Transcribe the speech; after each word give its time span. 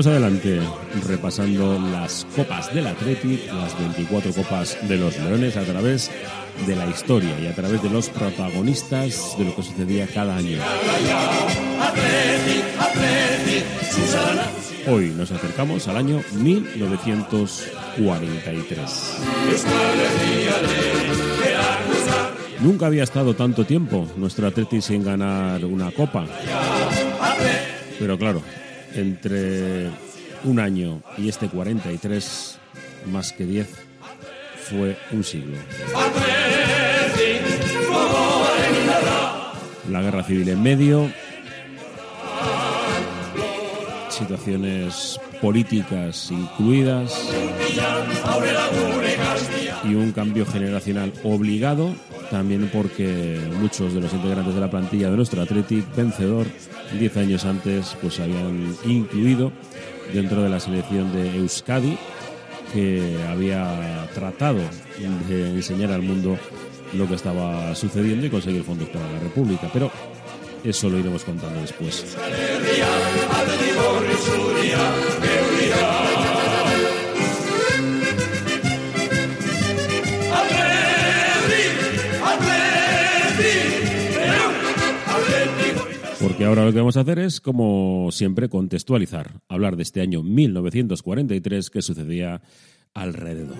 Seguimos 0.00 0.18
adelante 0.18 0.60
repasando 1.06 1.78
las 1.78 2.26
copas 2.34 2.74
del 2.74 2.86
Athletic, 2.86 3.52
las 3.52 3.78
24 3.78 4.32
copas 4.32 4.78
de 4.88 4.96
los 4.96 5.18
Leones 5.18 5.58
a 5.58 5.62
través 5.62 6.10
de 6.66 6.74
la 6.74 6.88
historia 6.88 7.38
y 7.38 7.46
a 7.46 7.54
través 7.54 7.82
de 7.82 7.90
los 7.90 8.08
protagonistas 8.08 9.36
de 9.36 9.44
lo 9.44 9.54
que 9.54 9.62
sucedía 9.62 10.06
cada 10.06 10.38
año. 10.38 10.58
Hoy 14.88 15.10
nos 15.10 15.32
acercamos 15.32 15.86
al 15.86 15.98
año 15.98 16.22
1943. 16.32 19.16
Nunca 22.60 22.86
había 22.86 23.02
estado 23.02 23.34
tanto 23.34 23.66
tiempo 23.66 24.08
nuestro 24.16 24.46
Athletic 24.46 24.80
sin 24.80 25.04
ganar 25.04 25.62
una 25.66 25.90
copa. 25.90 26.24
Pero 27.98 28.16
claro, 28.16 28.40
entre 28.94 29.88
un 30.44 30.58
año 30.58 31.02
y 31.18 31.28
este 31.28 31.48
43, 31.48 32.58
más 33.06 33.32
que 33.32 33.44
10, 33.44 33.68
fue 34.68 34.96
un 35.12 35.24
siglo. 35.24 35.56
La 39.90 40.02
guerra 40.02 40.22
civil 40.22 40.48
en 40.48 40.62
medio, 40.62 41.10
situaciones 44.08 45.18
políticas 45.40 46.30
incluidas 46.30 47.30
y 49.84 49.94
un 49.94 50.12
cambio 50.12 50.44
generacional 50.46 51.12
obligado, 51.24 51.94
también 52.30 52.70
porque 52.72 53.38
muchos 53.60 53.94
de 53.94 54.00
los 54.00 54.12
integrantes 54.12 54.54
de 54.54 54.60
la 54.60 54.70
plantilla 54.70 55.10
de 55.10 55.16
nuestro 55.16 55.42
Athletic 55.42 55.94
vencedor, 55.94 56.46
10 56.98 57.16
años 57.16 57.44
antes, 57.44 57.96
pues 58.00 58.20
habían 58.20 58.74
incluido 58.84 59.52
dentro 60.12 60.42
de 60.42 60.48
la 60.48 60.60
selección 60.60 61.12
de 61.12 61.36
Euskadi, 61.36 61.96
que 62.72 63.16
había 63.28 64.08
tratado 64.14 64.60
de 65.28 65.50
enseñar 65.50 65.90
al 65.90 66.02
mundo 66.02 66.38
lo 66.92 67.08
que 67.08 67.14
estaba 67.14 67.74
sucediendo 67.74 68.26
y 68.26 68.30
conseguir 68.30 68.62
fondos 68.62 68.88
para 68.88 69.10
la 69.10 69.18
República. 69.20 69.68
Pero 69.72 69.90
eso 70.62 70.88
lo 70.88 70.98
iremos 70.98 71.24
contando 71.24 71.60
después. 71.60 72.16
Porque 86.40 86.48
ahora 86.48 86.64
lo 86.64 86.72
que 86.72 86.78
vamos 86.78 86.96
a 86.96 87.00
hacer 87.00 87.18
es, 87.18 87.38
como 87.38 88.08
siempre, 88.12 88.48
contextualizar, 88.48 89.42
hablar 89.46 89.76
de 89.76 89.82
este 89.82 90.00
año 90.00 90.22
1943 90.22 91.68
que 91.68 91.82
sucedía 91.82 92.40
alrededor. 92.94 93.58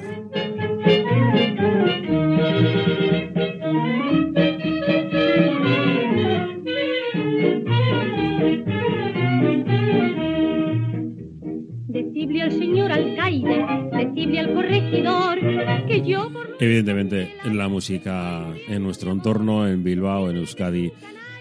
Decirle 11.86 12.42
al 12.44 12.52
señor 12.52 12.92
alcaide, 12.92 13.66
decirle 13.92 14.40
al 14.40 14.54
corregidor 14.54 15.38
que 15.86 16.02
yo 16.06 16.32
por 16.32 16.56
Evidentemente, 16.58 17.34
la 17.44 17.68
música 17.68 18.54
en 18.68 18.82
nuestro 18.82 19.12
entorno, 19.12 19.68
en 19.68 19.84
Bilbao, 19.84 20.30
en 20.30 20.38
Euskadi, 20.38 20.90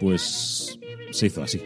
pues 0.01 0.78
se 1.11 1.27
hizo 1.27 1.43
así. 1.43 1.61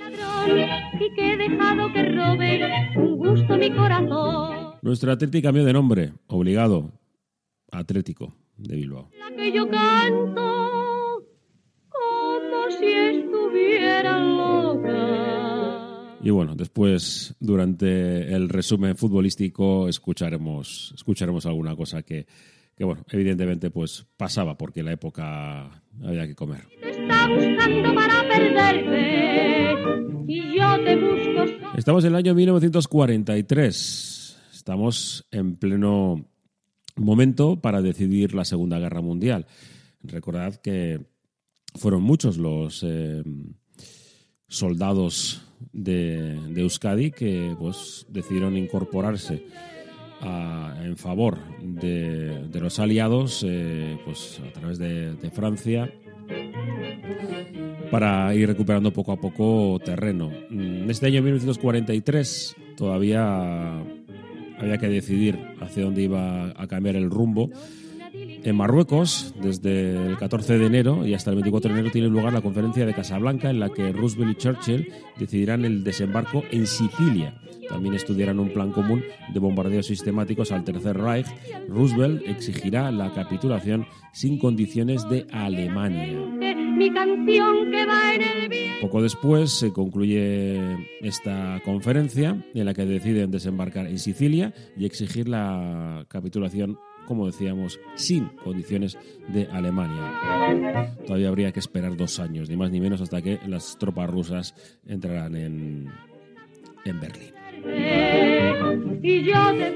Nuestro 4.81 5.11
Atlético 5.11 5.47
cambió 5.47 5.63
de 5.63 5.73
nombre, 5.73 6.13
obligado, 6.27 6.91
Atlético 7.71 8.35
de 8.57 8.75
Bilbao. 8.75 9.09
La 9.17 9.35
que 9.35 9.51
yo 9.51 9.69
canto 9.69 11.23
como 11.89 12.71
si 12.77 12.85
estuviera 12.85 14.19
loca. 14.19 15.23
Y 16.21 16.29
bueno, 16.29 16.55
después, 16.55 17.35
durante 17.39 18.33
el 18.33 18.49
resumen 18.49 18.95
futbolístico, 18.95 19.89
escucharemos, 19.89 20.93
escucharemos 20.95 21.45
alguna 21.45 21.75
cosa 21.75 22.03
que, 22.03 22.25
que, 22.75 22.83
bueno, 22.83 23.03
evidentemente, 23.09 23.69
pues 23.71 24.05
pasaba 24.15 24.57
porque 24.57 24.83
la 24.83 24.93
época 24.93 25.82
había 26.01 26.27
que 26.27 26.35
comer. 26.35 26.67
Estamos 31.77 32.03
en 32.03 32.11
el 32.11 32.15
año 32.15 32.33
1943. 32.33 34.37
Estamos 34.53 35.27
en 35.31 35.55
pleno 35.55 36.25
momento 36.95 37.59
para 37.59 37.81
decidir 37.81 38.33
la 38.33 38.45
Segunda 38.45 38.79
Guerra 38.79 39.01
Mundial. 39.01 39.45
Recordad 40.01 40.55
que 40.55 41.01
fueron 41.75 42.03
muchos 42.03 42.37
los 42.37 42.83
eh, 42.83 43.23
soldados 44.47 45.41
de, 45.71 46.39
de 46.49 46.61
Euskadi 46.61 47.11
que 47.11 47.55
pues, 47.59 48.05
decidieron 48.09 48.57
incorporarse 48.57 49.45
a- 50.23 50.75
en 50.83 50.97
favor 50.97 51.37
de, 51.61 52.47
los 52.59 52.79
aliados 52.79 53.43
eh, 53.47 53.97
pues, 54.05 54.41
a 54.47 54.51
través 54.53 54.77
de, 54.79 55.15
Francia 55.31 55.91
para 57.91 58.33
ir 58.35 58.47
recuperando 58.47 58.91
poco 58.91 59.11
a 59.11 59.17
poco 59.19 59.79
terreno. 59.83 60.31
En 60.49 60.89
este 60.89 61.07
año 61.07 61.21
1943 61.21 62.55
todavía 62.75 63.79
había 64.59 64.77
que 64.79 64.87
decidir 64.87 65.37
hacia 65.59 65.83
dónde 65.83 66.03
iba 66.03 66.49
a 66.59 66.67
cambiar 66.67 66.95
el 66.95 67.09
rumbo. 67.09 67.49
En 68.45 68.57
Marruecos, 68.57 69.33
desde 69.41 69.95
el 70.05 70.17
14 70.17 70.57
de 70.57 70.65
enero 70.65 71.05
y 71.07 71.13
hasta 71.13 71.29
el 71.29 71.37
24 71.37 71.69
de 71.73 71.79
enero, 71.79 71.91
tiene 71.93 72.09
lugar 72.09 72.33
la 72.33 72.41
conferencia 72.41 72.85
de 72.85 72.93
Casablanca 72.93 73.49
en 73.49 73.59
la 73.59 73.69
que 73.69 73.93
Roosevelt 73.93 74.31
y 74.31 74.35
Churchill 74.35 74.93
decidirán 75.17 75.63
el 75.63 75.83
desembarco 75.83 76.43
en 76.51 76.67
Sicilia. 76.67 77.39
También 77.69 77.95
estudiarán 77.95 78.39
un 78.39 78.49
plan 78.49 78.71
común 78.71 79.01
de 79.33 79.39
bombardeos 79.39 79.87
sistemáticos 79.87 80.51
al 80.51 80.65
Tercer 80.65 80.97
Reich. 80.97 81.27
Roosevelt 81.69 82.21
exigirá 82.27 82.91
la 82.91 83.13
capitulación 83.13 83.87
sin 84.11 84.37
condiciones 84.37 85.07
de 85.07 85.25
Alemania. 85.31 86.19
Poco 88.81 89.01
después 89.01 89.51
se 89.51 89.71
concluye 89.71 90.59
esta 91.01 91.61
conferencia 91.63 92.35
en 92.53 92.65
la 92.65 92.73
que 92.73 92.85
deciden 92.85 93.31
desembarcar 93.31 93.87
en 93.87 93.97
Sicilia 93.97 94.53
y 94.75 94.85
exigir 94.85 95.29
la 95.29 96.05
capitulación, 96.09 96.77
como 97.07 97.25
decíamos, 97.25 97.79
sin 97.95 98.27
condiciones 98.43 98.97
de 99.27 99.47
Alemania. 99.47 100.95
Todavía 101.05 101.29
habría 101.29 101.51
que 101.51 101.59
esperar 101.59 101.95
dos 101.95 102.19
años, 102.19 102.49
ni 102.49 102.57
más 102.57 102.71
ni 102.71 102.79
menos, 102.79 103.01
hasta 103.01 103.21
que 103.21 103.39
las 103.47 103.77
tropas 103.77 104.09
rusas 104.09 104.55
entrarán 104.85 105.35
en, 105.35 105.91
en 106.85 106.99
Berlín. 106.99 107.33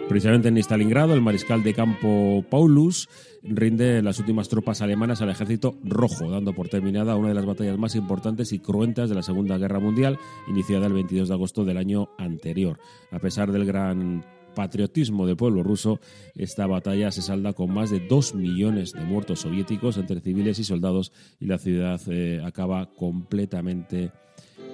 Precisamente 0.10 0.50
en 0.50 0.58
Stalingrado, 0.58 1.14
el 1.14 1.22
mariscal 1.22 1.64
de 1.64 1.74
campo 1.74 2.44
Paulus 2.50 3.10
rinde 3.44 4.02
las 4.02 4.20
últimas 4.20 4.50
tropas 4.50 4.82
alemanas 4.82 5.22
al 5.22 5.30
ejército 5.30 5.78
rojo, 5.84 6.30
dando 6.30 6.54
por 6.54 6.70
terminada 6.70 7.16
una 7.16 7.30
de 7.30 7.34
las 7.34 7.46
batallas 7.46 7.78
más 7.78 7.96
importantes 7.96 8.52
y 8.52 8.60
cruentas 8.60 9.10
de 9.10 9.16
la 9.16 9.24
Segunda 9.24 9.58
Guerra 9.58 9.80
Mundial, 9.80 10.18
iniciada 10.48 10.88
el 10.88 10.94
22 10.94 11.30
de 11.30 11.34
agosto 11.34 11.66
del 11.66 11.78
año 11.78 12.10
anterior. 12.18 12.80
A 13.12 13.20
pesar 13.20 13.52
del 13.52 13.66
gran 13.66 14.26
patriotismo 14.58 15.28
del 15.28 15.38
pueblo 15.38 15.62
ruso, 15.62 16.00
esta 16.34 16.66
batalla 16.66 17.12
se 17.12 17.22
salda 17.22 17.54
con 17.54 17.72
más 17.72 17.92
de 17.92 18.00
dos 18.00 18.34
millones 18.34 18.92
de 18.92 19.02
muertos 19.02 19.42
soviéticos 19.42 19.98
entre 19.98 20.20
civiles 20.20 20.58
y 20.58 20.64
soldados 20.64 21.12
y 21.40 21.46
la 21.46 21.60
ciudad 21.60 22.02
eh, 22.08 22.42
acaba 22.44 22.90
completamente 22.96 24.12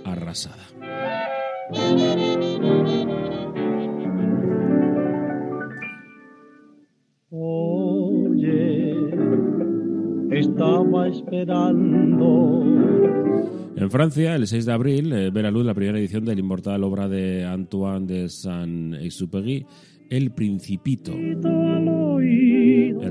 arrasada. 0.06 0.63
Estaba 10.63 11.07
esperando. 11.07 12.63
En 13.75 13.89
Francia, 13.92 14.36
el 14.36 14.48
6 14.48 14.65
de 14.65 14.71
abril, 14.71 15.12
eh, 15.12 15.30
ve 15.31 15.44
la 15.44 15.51
luz 15.51 15.65
la 15.65 15.74
primera 15.74 16.00
edición 16.00 16.24
de 16.25 16.36
la 16.36 16.39
inmortal 16.39 16.83
obra 16.83 17.10
de 17.10 17.44
Antoine 17.44 18.06
de 18.06 18.30
Saint-Exupéry, 18.30 19.65
El 20.10 20.31
Principito. 20.31 21.12
El 21.12 21.42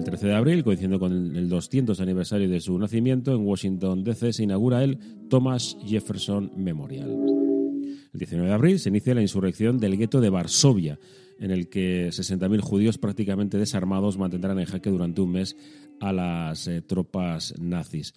13 0.05 0.27
de 0.27 0.35
abril, 0.35 0.65
coincidiendo 0.65 0.99
con 0.99 1.13
el 1.13 1.49
200 1.49 2.01
aniversario 2.01 2.49
de 2.49 2.61
su 2.61 2.79
nacimiento, 2.79 3.35
en 3.35 3.47
Washington, 3.47 4.05
D.C., 4.05 4.33
se 4.33 4.45
inaugura 4.45 4.83
el 4.83 4.99
Thomas 5.29 5.77
Jefferson 5.85 6.53
Memorial. 6.57 7.42
El 8.13 8.19
19 8.19 8.49
de 8.49 8.55
abril 8.55 8.79
se 8.79 8.91
inicia 8.91 9.15
la 9.15 9.23
insurrección 9.23 9.79
del 9.79 9.97
gueto 9.97 10.21
de 10.21 10.29
Varsovia, 10.29 10.99
en 11.39 11.51
el 11.51 11.69
que 11.69 12.09
60.000 12.09 12.61
judíos 12.61 12.99
prácticamente 12.99 13.57
desarmados 13.57 14.19
mantendrán 14.19 14.59
en 14.59 14.67
jaque 14.67 14.91
durante 14.91 15.23
un 15.23 15.33
mes 15.33 15.57
a 15.99 16.13
las 16.13 16.67
eh, 16.69 16.83
tropas 16.83 17.55
nazis. 17.59 18.15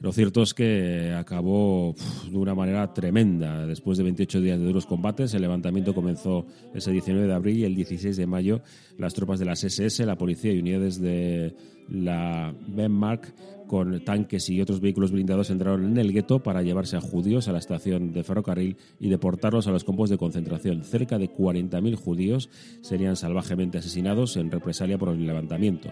Lo 0.00 0.12
cierto 0.12 0.42
es 0.42 0.52
que 0.52 1.14
acabó 1.16 1.94
de 2.30 2.36
una 2.36 2.54
manera 2.54 2.92
tremenda. 2.92 3.66
Después 3.66 3.96
de 3.96 4.04
28 4.04 4.40
días 4.40 4.58
de 4.58 4.66
duros 4.66 4.86
combates, 4.86 5.32
el 5.32 5.42
levantamiento 5.42 5.94
comenzó 5.94 6.46
ese 6.74 6.90
19 6.90 7.26
de 7.26 7.32
abril 7.32 7.58
y 7.58 7.64
el 7.64 7.74
16 7.74 8.16
de 8.16 8.26
mayo 8.26 8.60
las 8.98 9.14
tropas 9.14 9.38
de 9.38 9.46
las 9.46 9.64
SS, 9.64 10.04
la 10.04 10.18
policía 10.18 10.52
y 10.52 10.58
unidades 10.58 11.00
de 11.00 11.54
la 11.88 12.54
Wehrmacht 12.74 13.30
con 13.66 14.04
tanques 14.04 14.48
y 14.50 14.60
otros 14.60 14.80
vehículos 14.80 15.10
blindados 15.10 15.50
entraron 15.50 15.84
en 15.84 15.98
el 15.98 16.12
gueto 16.12 16.42
para 16.42 16.62
llevarse 16.62 16.96
a 16.96 17.00
judíos 17.00 17.48
a 17.48 17.52
la 17.52 17.58
estación 17.58 18.12
de 18.12 18.22
ferrocarril 18.22 18.76
y 19.00 19.08
deportarlos 19.08 19.66
a 19.66 19.70
los 19.70 19.84
campos 19.84 20.10
de 20.10 20.18
concentración. 20.18 20.84
Cerca 20.84 21.18
de 21.18 21.30
40.000 21.30 21.94
judíos 21.96 22.50
serían 22.82 23.16
salvajemente 23.16 23.78
asesinados 23.78 24.36
en 24.36 24.50
represalia 24.50 24.98
por 24.98 25.10
el 25.10 25.26
levantamiento. 25.26 25.90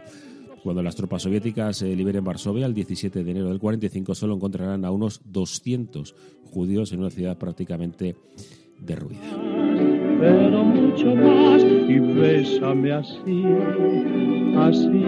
Cuando 0.63 0.83
las 0.83 0.95
tropas 0.95 1.23
soviéticas 1.23 1.79
se 1.79 1.95
liberen 1.97 2.25
Varsovia 2.25 2.67
el 2.67 2.75
17 2.75 3.25
de 3.25 3.31
enero 3.31 3.49
del 3.49 3.59
45 3.59 4.15
solo 4.15 4.35
encontrarán 4.35 4.85
a 4.85 4.93
unos 4.93 5.21
200 5.25 6.15
judíos 6.45 6.93
en 6.93 7.01
una 7.01 7.11
ciudad 7.11 7.37
prácticamente 7.37 8.15
derruida. 8.79 9.21
pero 10.21 10.65
mucho 10.65 11.17
más 11.17 11.63
y 11.63 11.99
bésame 11.99 12.93
así, 12.93 13.45
así, 14.57 15.05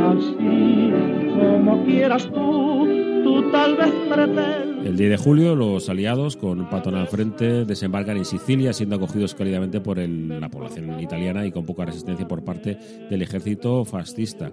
así, 0.00 0.92
como 1.34 1.84
quieras 1.84 2.26
tú, 2.32 2.88
tú 3.22 3.50
tal 3.50 3.76
vez 3.76 3.92
pretendes. 4.08 4.75
El 4.86 4.96
10 4.96 5.10
de 5.10 5.16
julio, 5.16 5.56
los 5.56 5.88
aliados, 5.88 6.36
con 6.36 6.70
Patton 6.70 6.94
al 6.94 7.08
frente, 7.08 7.64
desembarcan 7.64 8.18
en 8.18 8.24
Sicilia, 8.24 8.72
siendo 8.72 8.94
acogidos 8.96 9.34
cálidamente 9.34 9.80
por 9.80 9.98
el- 9.98 10.28
la 10.40 10.48
población 10.48 11.00
italiana 11.00 11.44
y 11.44 11.50
con 11.50 11.66
poca 11.66 11.84
resistencia 11.84 12.28
por 12.28 12.44
parte 12.44 12.78
del 13.10 13.20
ejército 13.20 13.84
fascista. 13.84 14.52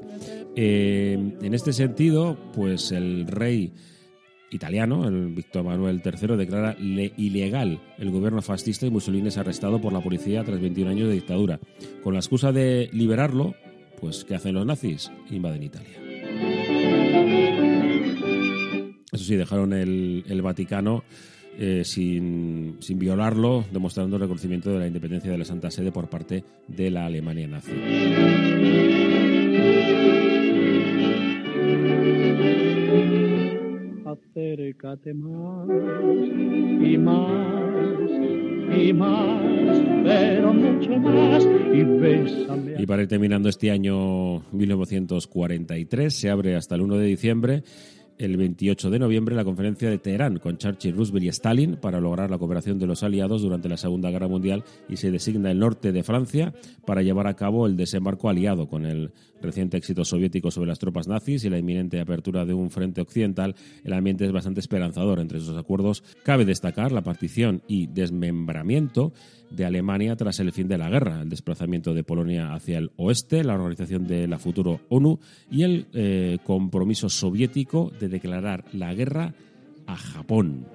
Eh, 0.55 1.17
en 1.39 1.53
este 1.53 1.71
sentido, 1.71 2.35
pues 2.55 2.91
el 2.91 3.27
rey 3.27 3.73
italiano, 4.49 5.07
el 5.07 5.27
Víctor 5.27 5.65
Manuel 5.65 6.01
III, 6.03 6.35
declara 6.35 6.75
le- 6.79 7.13
ilegal 7.15 7.79
el 7.99 8.09
gobierno 8.09 8.41
fascista 8.41 8.87
y 8.87 8.89
Mussolini 8.89 9.27
es 9.27 9.37
arrestado 9.37 9.79
por 9.79 9.93
la 9.93 10.01
policía 10.01 10.43
tras 10.43 10.59
21 10.59 10.89
años 10.89 11.07
de 11.09 11.13
dictadura. 11.13 11.59
Con 12.03 12.13
la 12.13 12.19
excusa 12.19 12.51
de 12.51 12.89
liberarlo, 12.91 13.53
pues 14.01 14.25
¿qué 14.25 14.33
hacen 14.35 14.55
los 14.55 14.65
nazis? 14.65 15.11
Invaden 15.29 15.61
Italia. 15.63 16.02
Eso 19.23 19.29
sí, 19.29 19.37
dejaron 19.37 19.71
el, 19.71 20.25
el 20.27 20.41
Vaticano 20.41 21.05
eh, 21.57 21.83
sin, 21.85 22.75
sin 22.81 22.99
violarlo, 22.99 23.63
demostrando 23.71 24.17
el 24.17 24.23
reconocimiento 24.23 24.69
de 24.71 24.79
la 24.79 24.87
independencia 24.87 25.31
de 25.31 25.37
la 25.37 25.45
Santa 25.45 25.71
Sede 25.71 25.93
por 25.93 26.09
parte 26.09 26.43
de 26.67 26.91
la 26.91 27.05
Alemania 27.05 27.47
nazi. 27.47 27.71
Acércate 34.05 35.13
más 35.13 35.69
y 36.81 36.97
más 36.97 37.73
y 38.77 38.93
más, 38.93 39.81
pero 40.03 40.53
mucho 40.53 40.97
más 40.97 41.45
y 41.73 41.83
bésame 41.83 42.75
Y 42.77 42.85
para 42.85 43.03
ir 43.03 43.07
terminando 43.07 43.49
este 43.49 43.71
año 43.71 44.39
1943, 44.51 46.13
se 46.13 46.29
abre 46.29 46.55
hasta 46.55 46.75
el 46.75 46.81
1 46.81 46.97
de 46.97 47.05
diciembre, 47.05 47.63
el 48.23 48.37
28 48.37 48.89
de 48.89 48.99
noviembre, 48.99 49.35
la 49.35 49.43
conferencia 49.43 49.89
de 49.89 49.97
Teherán 49.97 50.39
con 50.39 50.57
Churchill, 50.57 50.95
Roosevelt 50.95 51.25
y 51.25 51.27
Stalin 51.27 51.75
para 51.75 51.99
lograr 51.99 52.31
la 52.31 52.37
cooperación 52.37 52.79
de 52.79 52.87
los 52.87 53.03
aliados 53.03 53.41
durante 53.41 53.67
la 53.67 53.77
Segunda 53.77 54.09
Guerra 54.09 54.27
Mundial 54.27 54.63
y 54.87 54.97
se 54.97 55.11
designa 55.11 55.51
el 55.51 55.59
norte 55.59 55.91
de 55.91 56.03
Francia 56.03 56.53
para 56.85 57.01
llevar 57.01 57.27
a 57.27 57.35
cabo 57.35 57.67
el 57.67 57.75
desembarco 57.75 58.29
aliado 58.29 58.67
con 58.67 58.85
el 58.85 59.11
reciente 59.41 59.77
éxito 59.77 60.05
soviético 60.05 60.51
sobre 60.51 60.69
las 60.69 60.79
tropas 60.79 61.07
nazis 61.07 61.43
y 61.43 61.49
la 61.49 61.59
inminente 61.59 61.99
apertura 61.99 62.45
de 62.45 62.53
un 62.53 62.71
frente 62.71 63.01
occidental. 63.01 63.55
El 63.83 63.93
ambiente 63.93 64.25
es 64.25 64.31
bastante 64.31 64.61
esperanzador 64.61 65.19
entre 65.19 65.39
esos 65.39 65.57
acuerdos. 65.57 66.03
Cabe 66.23 66.45
destacar 66.45 66.91
la 66.91 67.01
partición 67.01 67.61
y 67.67 67.87
desmembramiento 67.87 69.11
de 69.53 69.65
Alemania 69.65 70.15
tras 70.15 70.39
el 70.39 70.51
fin 70.51 70.67
de 70.67 70.77
la 70.77 70.89
guerra, 70.89 71.21
el 71.21 71.29
desplazamiento 71.29 71.93
de 71.93 72.03
Polonia 72.03 72.53
hacia 72.53 72.79
el 72.79 72.91
oeste, 72.97 73.43
la 73.43 73.53
organización 73.53 74.07
de 74.07 74.27
la 74.27 74.39
futuro 74.39 74.81
ONU 74.89 75.19
y 75.51 75.63
el 75.63 75.87
eh, 75.93 76.39
compromiso 76.43 77.07
soviético 77.07 77.91
de 77.99 78.09
declarar 78.13 78.63
la 78.71 78.93
guerra 78.93 79.33
a 79.87 79.97
Japón. 79.97 80.67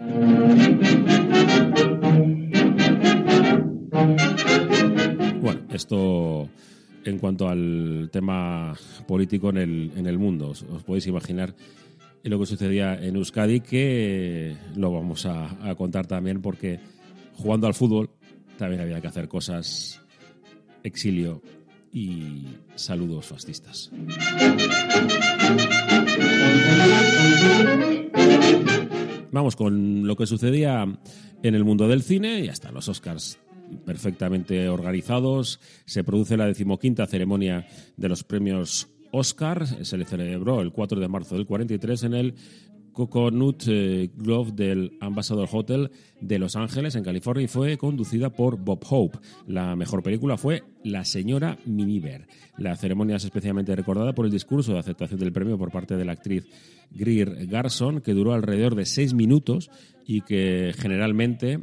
Bueno, 5.40 5.60
esto 5.70 6.48
en 7.04 7.18
cuanto 7.18 7.48
al 7.48 8.10
tema 8.12 8.74
político 9.06 9.50
en 9.50 9.56
el, 9.56 9.92
en 9.96 10.06
el 10.06 10.18
mundo. 10.18 10.48
Os, 10.50 10.64
podéis 10.84 11.06
imaginar 11.06 11.54
lo 12.24 12.38
que 12.38 12.46
sucedía 12.46 12.94
en 12.94 13.16
Euskadi, 13.16 13.60
que 13.60 14.54
lo 14.76 14.92
vamos 14.92 15.24
a, 15.24 15.70
a 15.70 15.74
contar 15.76 16.06
también 16.06 16.42
porque 16.42 16.80
jugando 17.34 17.66
al 17.66 17.74
fútbol 17.74 18.10
también 18.58 18.82
había 18.82 19.00
que 19.00 19.06
hacer 19.06 19.28
cosas 19.28 20.02
exilio 20.82 21.40
y 21.92 22.44
saludos 22.74 23.26
fascistas. 23.26 23.90
Vamos 29.30 29.56
con 29.56 30.06
lo 30.06 30.16
que 30.16 30.26
sucedía 30.26 30.86
en 31.42 31.54
el 31.54 31.64
mundo 31.64 31.86
del 31.88 32.02
cine 32.02 32.40
y 32.40 32.48
hasta 32.48 32.72
los 32.72 32.88
Oscars 32.88 33.38
perfectamente 33.84 34.68
organizados. 34.68 35.60
Se 35.84 36.04
produce 36.04 36.36
la 36.36 36.46
decimoquinta 36.46 37.06
ceremonia 37.06 37.66
de 37.96 38.08
los 38.08 38.24
premios 38.24 38.88
Oscar. 39.10 39.66
Se 39.84 39.96
le 39.96 40.04
celebró 40.04 40.60
el 40.60 40.72
4 40.72 41.00
de 41.00 41.08
marzo 41.08 41.34
del 41.36 41.46
43 41.46 42.02
en 42.04 42.14
el 42.14 42.34
Coconut 42.98 43.62
eh, 43.68 44.10
Grove 44.16 44.50
del 44.50 44.98
Ambassador 45.00 45.48
Hotel 45.52 45.92
de 46.20 46.40
Los 46.40 46.56
Ángeles, 46.56 46.96
en 46.96 47.04
California, 47.04 47.44
y 47.44 47.46
fue 47.46 47.78
conducida 47.78 48.30
por 48.30 48.58
Bob 48.58 48.84
Hope. 48.90 49.20
La 49.46 49.76
mejor 49.76 50.02
película 50.02 50.36
fue 50.36 50.64
La 50.82 51.04
señora 51.04 51.58
Miniver. 51.64 52.26
La 52.56 52.74
ceremonia 52.74 53.14
es 53.14 53.24
especialmente 53.24 53.76
recordada 53.76 54.14
por 54.16 54.24
el 54.24 54.32
discurso 54.32 54.72
de 54.72 54.80
aceptación 54.80 55.20
del 55.20 55.30
premio 55.30 55.56
por 55.56 55.70
parte 55.70 55.96
de 55.96 56.04
la 56.04 56.10
actriz 56.10 56.48
Greer 56.90 57.46
Garson, 57.46 58.00
que 58.00 58.14
duró 58.14 58.32
alrededor 58.32 58.74
de 58.74 58.84
seis 58.84 59.14
minutos 59.14 59.70
y 60.04 60.22
que 60.22 60.74
generalmente 60.76 61.60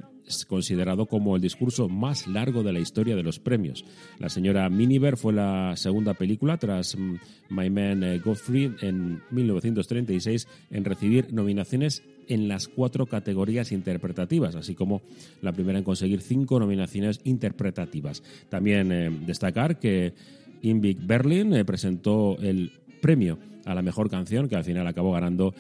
considerado 0.48 1.06
como 1.06 1.36
el 1.36 1.42
discurso 1.42 1.88
más 1.90 2.28
largo 2.28 2.64
de 2.64 2.74
la 2.74 2.80
historia 2.80 3.16
de 3.16 3.24
los 3.24 3.40
premios. 3.40 3.86
La 4.20 4.30
señora 4.30 4.70
Miniver 4.70 5.18
fue 5.18 5.34
la 5.34 5.76
segunda 5.76 6.14
película 6.14 6.58
tras 6.58 6.98
mm, 6.98 7.16
My 7.50 7.70
Man 7.70 8.04
eh, 8.04 8.20
Godfrey 8.20 8.76
en 8.82 9.22
1936 9.32 10.48
en 10.72 10.86
recibir 10.86 11.34
nominaciones 11.34 12.04
en 12.28 12.48
las 12.48 12.68
cuatro 12.68 13.06
categorías 13.06 13.72
interpretativas, 13.72 14.56
así 14.56 14.74
como 14.76 15.02
la 15.42 15.54
primera 15.54 15.78
en 15.78 15.84
conseguir 15.86 16.22
cinco 16.22 16.60
nominaciones 16.60 17.22
interpretativas. 17.24 18.24
También 18.50 18.92
eh, 18.92 19.12
destacar 19.26 19.80
que 19.80 20.14
Invik 20.62 21.06
Berlin 21.06 21.54
eh, 21.54 21.66
presentó 21.66 22.38
el 22.40 22.72
premio 23.02 23.38
a 23.66 23.76
la 23.76 23.82
mejor 23.82 24.10
canción, 24.10 24.48
que 24.48 24.56
al 24.56 24.64
final 24.64 24.88
acabó 24.88 25.12
ganando 25.12 25.54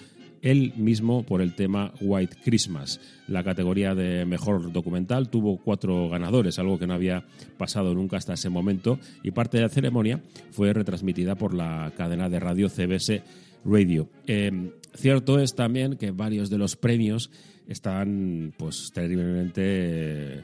él 0.45 0.73
mismo 0.77 1.23
por 1.23 1.41
el 1.41 1.55
tema 1.55 1.91
White 1.99 2.37
Christmas. 2.43 3.01
La 3.27 3.43
categoría 3.43 3.95
de 3.95 4.25
mejor 4.25 4.71
documental 4.71 5.29
tuvo 5.29 5.57
cuatro 5.57 6.07
ganadores, 6.07 6.59
algo 6.59 6.77
que 6.77 6.85
no 6.85 6.93
había 6.93 7.25
pasado 7.57 7.95
nunca 7.95 8.17
hasta 8.17 8.33
ese 8.33 8.49
momento, 8.49 8.99
y 9.23 9.31
parte 9.31 9.57
de 9.57 9.63
la 9.63 9.69
ceremonia 9.69 10.21
fue 10.51 10.71
retransmitida 10.71 11.33
por 11.33 11.55
la 11.55 11.91
cadena 11.97 12.29
de 12.29 12.39
radio 12.39 12.69
CBS 12.69 13.23
Radio. 13.65 14.07
Eh, 14.27 14.71
cierto 14.93 15.39
es 15.39 15.55
también 15.55 15.97
que 15.97 16.11
varios 16.11 16.51
de 16.51 16.59
los 16.59 16.75
premios 16.75 17.31
están 17.67 18.53
pues 18.55 18.91
terriblemente 18.93 20.43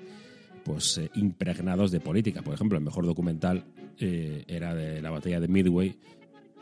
pues 0.65 0.97
eh, 0.97 1.11
impregnados 1.13 1.91
de 1.91 1.99
política. 1.99 2.41
Por 2.41 2.55
ejemplo, 2.55 2.79
el 2.79 2.83
mejor 2.83 3.05
documental 3.05 3.65
eh, 3.99 4.45
era 4.47 4.73
de 4.73 4.99
la 4.99 5.11
batalla 5.11 5.39
de 5.39 5.47
Midway, 5.47 5.95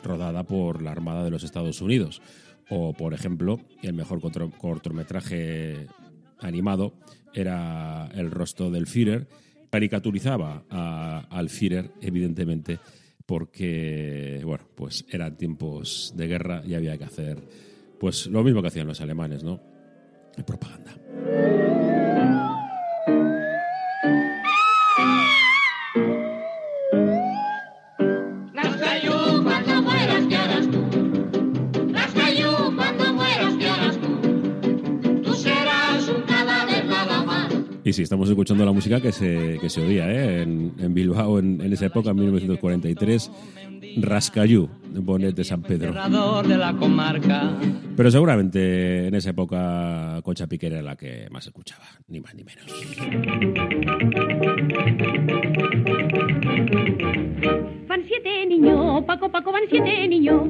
rodada 0.04 0.44
por 0.44 0.82
la 0.82 0.92
Armada 0.92 1.24
de 1.24 1.32
los 1.32 1.46
Estados 1.46 1.82
Unidos. 1.82 2.22
O, 2.70 2.94
por 2.94 3.14
ejemplo, 3.14 3.60
el 3.82 3.94
mejor 3.94 4.22
corto- 4.22 4.52
cortometraje 4.58 5.88
animado 6.40 6.94
era 7.34 8.10
El 8.14 8.32
rostro 8.32 8.70
del 8.72 8.86
Führer. 8.88 9.28
Caricaturizaba 9.72 10.64
a- 10.70 11.28
al 11.30 11.50
Führer, 11.50 11.92
evidentemente, 12.02 12.80
porque, 13.26 14.42
bueno, 14.44 14.66
pues 14.76 15.06
eran 15.12 15.36
tiempos 15.38 16.14
de 16.16 16.28
guerra 16.28 16.64
y 16.66 16.74
había 16.76 16.98
que 16.98 17.04
hacer, 17.06 17.38
pues 18.00 18.28
lo 18.28 18.44
mismo 18.44 18.62
que 18.62 18.68
hacían 18.70 18.88
los 18.88 19.02
alemanes, 19.02 19.44
¿no? 19.44 19.60
Propaganda. 20.46 20.96
Y 37.90 37.94
sí, 37.94 38.04
estamos 38.04 38.30
escuchando 38.30 38.64
la 38.64 38.72
música 38.72 39.02
que 39.02 39.12
se, 39.12 39.58
que 39.60 39.68
se 39.68 39.82
oía 39.82 40.12
¿eh? 40.12 40.44
en, 40.44 40.74
en 40.78 40.94
Bilbao 40.94 41.40
en, 41.40 41.60
en 41.60 41.74
esa 41.74 41.88
época, 41.88 42.12
en 42.12 42.18
1943. 42.18 43.32
Rascayú, 43.98 44.70
Bonet 44.94 45.36
de 45.36 45.44
San 45.44 45.64
Pedro. 45.64 45.88
Cerrador 45.88 46.48
de 46.48 46.56
la 46.56 46.74
comarca. 46.74 47.52
Pero 47.98 48.12
seguramente 48.12 49.08
en 49.08 49.16
esa 49.16 49.32
época 49.32 50.22
Concha 50.24 50.46
Piquer 50.46 50.74
era 50.74 50.82
la 50.84 50.96
que 50.96 51.28
más 51.32 51.48
escuchaba, 51.48 51.84
ni 52.10 52.20
más 52.20 52.36
ni 52.36 52.44
menos. 52.44 52.66
Van 57.88 58.04
siete 58.08 58.46
niños, 58.46 59.04
Paco, 59.06 59.32
Paco, 59.32 59.52
van 59.52 59.64
siete 59.68 60.08
niños. 60.08 60.44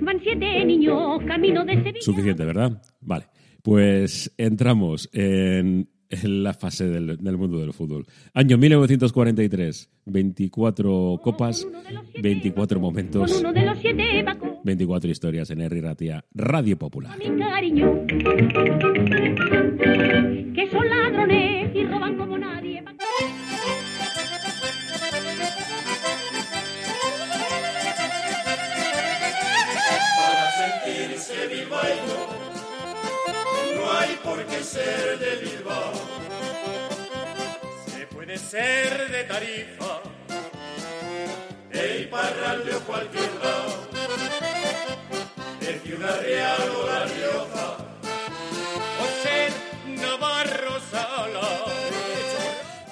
Van 0.00 0.20
siete 0.24 0.64
niños, 0.64 1.22
camino 1.24 1.64
de 1.64 1.74
Sevilla. 1.84 2.00
Suficiente, 2.00 2.44
¿verdad? 2.44 2.82
Vale. 3.00 3.26
Pues 3.68 4.32
entramos 4.38 5.10
en, 5.12 5.90
la 6.22 6.54
fase 6.54 6.88
del, 6.88 7.18
del 7.18 7.36
mundo 7.36 7.60
del 7.60 7.74
fútbol. 7.74 8.06
Año 8.32 8.56
1943, 8.56 9.90
24 10.06 11.20
copas, 11.22 11.68
24 12.22 12.80
Con 12.80 12.82
momentos, 12.82 13.40
uno 13.40 13.52
de 13.52 13.66
los 13.66 13.78
siete, 13.78 14.24
Paco, 14.24 14.58
24 14.64 15.10
historias 15.10 15.50
en 15.50 15.60
R. 15.60 15.82
Ratia, 15.82 16.24
Radio 16.32 16.78
Popular. 16.78 17.18
Ser 38.48 39.10
de 39.10 39.24
Tarifa, 39.24 40.00
de 41.70 42.00
Iparralde 42.00 42.74
o 42.76 42.80
cualquier 42.80 43.30
lado, 43.44 43.88
de 45.60 45.80
Ciudad 45.80 46.20
Real 46.22 46.62
o 46.80 46.86
La 46.86 47.04
Rioja, 47.04 47.76
o 49.02 49.22
ser 49.22 49.52
Navarro 50.00 50.80
Sala. 50.90 51.48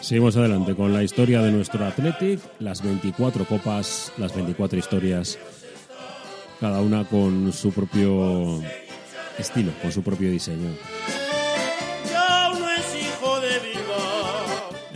Seguimos 0.03 0.37
adelante 0.37 0.75
con 0.75 0.93
la 0.93 1.03
historia 1.03 1.41
de 1.41 1.51
nuestro 1.51 1.87
Athletic, 1.87 2.39
las 2.59 2.83
24 2.83 3.47
copas, 3.47 4.13
las 4.19 4.35
24 4.35 4.79
historias, 4.79 5.39
cada 6.61 6.83
una 6.83 7.05
con 7.05 7.51
su 7.55 7.73
propio 7.73 8.63
estilo, 9.39 9.73
con 9.81 9.91
su 9.91 10.03
propio 10.03 10.31
diseño. 10.31 10.77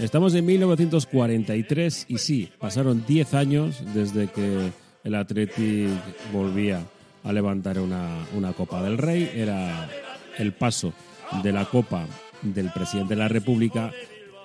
Estamos 0.00 0.34
en 0.34 0.46
1943 0.46 2.06
y 2.08 2.16
sí, 2.16 2.50
pasaron 2.58 3.04
10 3.06 3.34
años 3.34 3.82
desde 3.92 4.28
que 4.28 4.72
el 5.04 5.14
Athletic 5.14 5.90
volvía 6.32 6.82
a 7.22 7.32
levantar 7.34 7.78
una, 7.78 8.26
una 8.34 8.54
Copa 8.54 8.82
del 8.82 8.96
Rey. 8.96 9.30
Era 9.34 9.90
el 10.38 10.54
paso 10.54 10.94
de 11.42 11.52
la 11.52 11.66
Copa 11.66 12.06
del 12.40 12.72
Presidente 12.72 13.14
de 13.14 13.20
la 13.20 13.28
República 13.28 13.92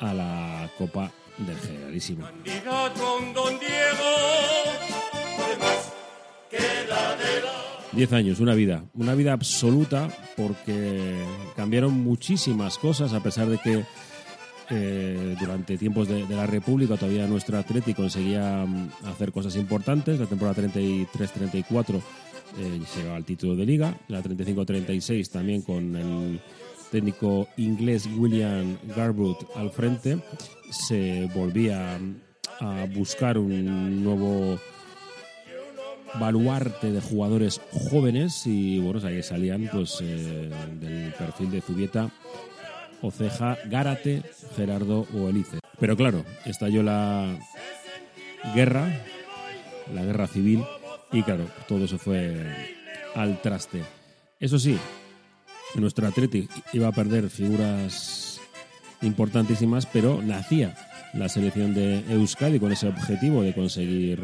a 0.01 0.13
la 0.13 0.69
Copa 0.77 1.09
del 1.37 1.57
Generalísimo. 1.57 2.27
10 7.93 8.11
años, 8.11 8.41
una 8.41 8.55
vida, 8.55 8.83
una 8.93 9.15
vida 9.15 9.31
absoluta 9.31 10.09
porque 10.35 11.15
cambiaron 11.55 11.93
muchísimas 11.93 12.77
cosas 12.77 13.13
a 13.13 13.23
pesar 13.23 13.47
de 13.47 13.57
que 13.57 13.85
eh, 14.69 15.35
durante 15.39 15.77
tiempos 15.77 16.07
de, 16.07 16.25
la 16.27 16.45
República 16.45 16.97
todavía 16.97 17.27
nuestro 17.27 17.57
Atlético 17.57 18.03
conseguía 18.03 18.65
mm, 18.65 18.89
hacer 19.05 19.31
cosas 19.31 19.55
importantes. 19.55 20.19
La 20.19 20.25
temporada 20.25 20.63
33-34 20.63 22.01
eh, 22.57 22.81
llegaba 22.95 23.15
al 23.15 23.25
título 23.25 23.55
de 23.55 23.65
liga, 23.65 23.97
la 24.07 24.23
35-36 24.23 25.29
también 25.29 25.61
con 25.61 25.95
el 25.95 26.39
técnico 26.91 27.47
inglés 27.57 28.07
William 28.17 28.77
Garbutt 28.95 29.45
al 29.55 29.71
frente. 29.71 30.19
Se 30.71 31.29
volvía 31.33 31.99
a 32.59 32.87
buscar 32.93 33.37
un 33.37 34.03
nuevo 34.03 34.57
baluarte 36.19 36.91
de 36.91 37.01
jugadores 37.01 37.61
jóvenes 37.71 38.45
y 38.45 38.79
bueno, 38.79 39.05
ahí 39.05 39.21
salían 39.21 39.69
pues 39.71 39.99
eh, 40.01 40.49
del 40.79 41.13
perfil 41.13 41.51
de 41.51 41.61
Zubieta, 41.61 42.09
Oceja, 43.05 43.57
Gárate, 43.65 44.23
Gerardo 44.55 45.07
o 45.13 45.29
Elice. 45.29 45.59
Pero 45.79 45.95
claro, 45.95 46.25
estalló 46.45 46.83
la 46.83 47.37
guerra, 48.53 48.87
la 49.93 50.03
guerra 50.03 50.27
civil 50.27 50.63
y 51.11 51.23
claro, 51.23 51.45
todo 51.67 51.87
se 51.87 51.97
fue 51.97 52.35
al 53.13 53.41
traste. 53.41 53.83
Eso 54.39 54.59
sí, 54.59 54.77
nuestro 55.75 56.07
Athletic 56.07 56.49
iba 56.73 56.87
a 56.87 56.91
perder 56.91 57.29
figuras 57.29 58.39
importantísimas, 59.01 59.85
pero 59.85 60.21
nacía 60.21 60.75
la 61.13 61.29
selección 61.29 61.73
de 61.73 61.99
Euskadi 62.09 62.59
con 62.59 62.71
ese 62.71 62.87
objetivo 62.87 63.41
de 63.41 63.53
conseguir 63.53 64.19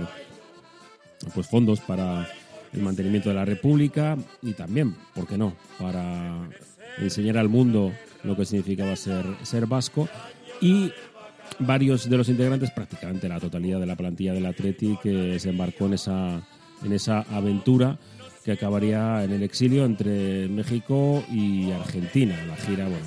pues 1.34 1.48
fondos 1.48 1.80
para 1.82 2.28
el 2.74 2.82
mantenimiento 2.82 3.30
de 3.30 3.36
la 3.36 3.46
República 3.46 4.18
y 4.42 4.54
también, 4.54 4.96
¿por 5.14 5.28
qué 5.28 5.38
no?, 5.38 5.56
para 5.78 6.50
enseñar 6.98 7.38
al 7.38 7.50
mundo 7.50 7.92
lo 8.24 8.36
que 8.36 8.46
significaba 8.46 8.96
ser, 8.96 9.26
ser 9.44 9.66
vasco 9.66 10.08
y 10.62 10.92
varios 11.60 12.10
de 12.10 12.18
los 12.18 12.30
integrantes, 12.30 12.72
prácticamente 12.72 13.28
la 13.28 13.40
totalidad 13.40 13.80
de 13.80 13.86
la 13.86 13.96
plantilla 13.96 14.34
del 14.34 14.46
Atleti 14.46 14.98
que 15.02 15.40
se 15.40 15.50
embarcó 15.50 15.86
en 15.86 15.94
esa, 15.94 16.48
en 16.84 16.94
esa 16.94 17.22
aventura 17.22 17.98
que 18.44 18.52
acabaría 18.52 19.24
en 19.24 19.32
el 19.32 19.44
exilio 19.44 19.86
entre 19.86 20.48
México 20.48 21.24
y 21.32 21.72
Argentina. 21.72 22.36
La 22.46 22.56
gira, 22.56 22.86
bueno, 22.86 23.06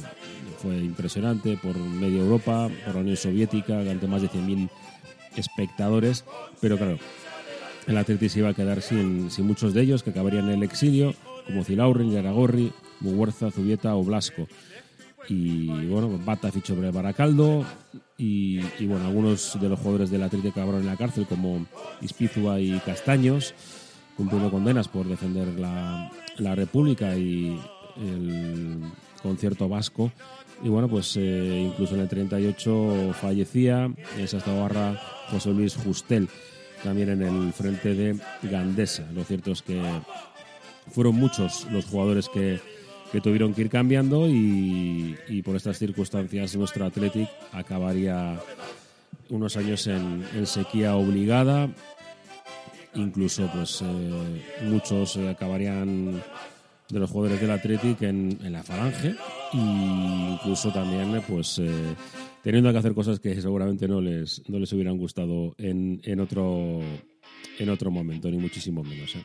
fue 0.58 0.76
impresionante 0.76 1.58
por 1.60 1.76
media 1.76 2.20
Europa, 2.20 2.70
por 2.84 2.94
la 2.94 3.00
Unión 3.00 3.16
Soviética, 3.16 3.80
ante 3.80 4.06
más 4.06 4.22
de 4.22 4.28
100.000 4.28 4.70
espectadores, 5.36 6.24
pero 6.60 6.76
claro, 6.76 6.98
el 7.86 7.96
Atleti 7.98 8.28
se 8.28 8.38
iba 8.38 8.50
a 8.50 8.54
quedar 8.54 8.80
sin, 8.80 9.30
sin 9.30 9.46
muchos 9.46 9.74
de 9.74 9.82
ellos, 9.82 10.02
que 10.02 10.10
acabarían 10.10 10.48
en 10.48 10.56
el 10.56 10.62
exilio, 10.62 11.14
como 11.46 11.64
Zilaurri, 11.64 12.10
Yaragorri, 12.10 12.72
Muguerza, 13.00 13.50
Zubieta 13.50 13.94
o 13.96 14.04
Blasco. 14.04 14.46
Y 15.28 15.86
bueno, 15.86 16.18
Bata 16.24 16.50
fichó 16.52 16.74
por 16.74 16.84
el 16.84 16.92
Baracaldo 16.92 17.64
y, 18.18 18.60
y, 18.78 18.86
bueno, 18.86 19.06
algunos 19.06 19.58
de 19.60 19.68
los 19.68 19.78
jugadores 19.78 20.10
del 20.10 20.22
Atleti 20.22 20.48
acabaron 20.48 20.82
en 20.82 20.86
la 20.86 20.96
cárcel, 20.96 21.26
como 21.26 21.66
Ispizua 22.00 22.60
y 22.60 22.78
Castaños, 22.80 23.54
cumpliendo 24.16 24.50
condenas 24.50 24.88
por 24.88 25.06
defender 25.06 25.48
la, 25.58 26.10
la 26.38 26.54
República 26.54 27.16
y 27.16 27.58
el 27.96 28.80
concierto 29.22 29.68
vasco. 29.68 30.12
Y 30.62 30.68
bueno, 30.68 30.88
pues 30.88 31.16
eh, 31.16 31.68
incluso 31.70 31.94
en 31.94 32.02
el 32.02 32.08
38 32.08 33.14
fallecía 33.20 33.90
en 34.16 34.28
Sastabarra 34.28 35.00
José 35.30 35.50
Luis 35.50 35.76
Justel 35.76 36.28
también 36.84 37.08
en 37.08 37.22
el 37.22 37.52
frente 37.52 37.94
de 37.94 38.16
Gandesa. 38.42 39.08
Lo 39.14 39.24
cierto 39.24 39.52
es 39.52 39.62
que 39.62 39.82
fueron 40.92 41.16
muchos 41.16 41.66
los 41.70 41.86
jugadores 41.86 42.28
que, 42.28 42.60
que 43.12 43.20
tuvieron 43.20 43.54
que 43.54 43.62
ir 43.62 43.70
cambiando 43.70 44.28
y, 44.28 45.16
y 45.28 45.42
por 45.42 45.56
estas 45.56 45.78
circunstancias 45.78 46.56
nuestro 46.56 46.84
Athletic 46.84 47.28
acabaría 47.52 48.40
unos 49.30 49.56
años 49.56 49.86
en, 49.86 50.24
en 50.34 50.46
sequía 50.46 50.96
obligada. 50.96 51.68
Incluso 52.94 53.50
pues 53.52 53.82
eh, 53.82 54.42
muchos 54.64 55.16
eh, 55.16 55.28
acabarían 55.28 56.22
de 56.88 56.98
los 56.98 57.10
jugadores 57.10 57.40
del 57.40 57.50
Athletic 57.50 58.02
en, 58.02 58.38
en 58.42 58.52
la 58.52 58.62
falange 58.62 59.08
e 59.08 59.56
incluso 59.56 60.72
también 60.72 61.20
pues 61.26 61.58
eh, 61.58 61.94
teniendo 62.42 62.70
que 62.70 62.78
hacer 62.78 62.94
cosas 62.94 63.18
que 63.18 63.40
seguramente 63.40 63.88
no 63.88 64.00
les, 64.00 64.42
no 64.48 64.58
les 64.58 64.72
hubieran 64.72 64.96
gustado 64.96 65.54
en, 65.58 66.00
en, 66.04 66.20
otro, 66.20 66.80
en 67.58 67.68
otro 67.70 67.90
momento, 67.90 68.30
ni 68.30 68.36
muchísimo 68.36 68.84
menos. 68.84 69.16
¿eh? 69.16 69.24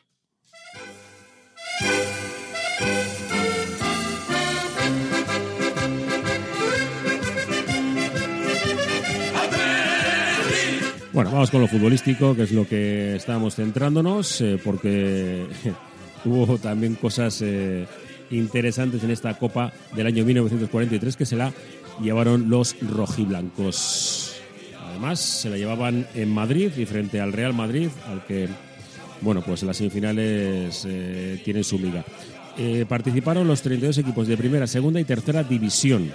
Bueno, 11.20 11.34
vamos 11.34 11.52
con 11.52 11.60
lo 11.60 11.68
futbolístico, 11.68 12.34
que 12.34 12.44
es 12.44 12.54
lo 12.54 12.66
que 12.66 13.18
estábamos 13.18 13.56
centrándonos, 13.56 14.40
eh, 14.40 14.58
porque 14.64 15.48
hubo 16.24 16.58
también 16.58 16.96
cosas 16.96 17.42
eh, 17.42 17.86
interesantes 18.32 19.04
en 19.04 19.12
esta 19.12 19.38
Copa 19.38 19.74
del 19.94 20.08
año 20.08 20.24
1943 20.24 21.18
que 21.18 21.26
se 21.26 21.36
la 21.36 21.52
llevaron 22.02 22.50
los 22.50 22.78
rojiblancos. 22.80 24.40
Además, 24.88 25.20
se 25.20 25.50
la 25.50 25.58
llevaban 25.58 26.08
en 26.16 26.30
Madrid 26.30 26.72
y 26.78 26.86
frente 26.86 27.20
al 27.20 27.34
Real 27.34 27.54
Madrid, 27.54 27.90
al 28.08 28.26
que, 28.26 28.48
bueno, 29.20 29.42
pues 29.42 29.62
en 29.64 29.68
las 29.68 29.76
semifinales 29.76 30.86
eh, 30.88 31.42
tienen 31.44 31.66
su 31.66 31.80
miga. 31.80 32.06
Participaron 32.88 33.46
los 33.46 33.62
32 33.62 33.98
equipos 33.98 34.26
de 34.26 34.38
primera, 34.38 34.68
segunda 34.68 35.02
y 35.02 35.04
tercera 35.04 35.44
división. 35.44 36.14